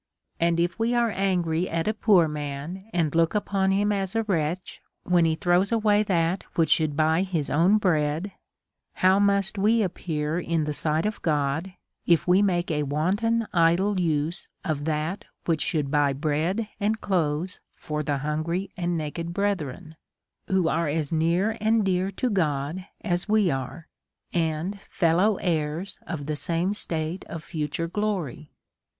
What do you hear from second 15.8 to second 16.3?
buy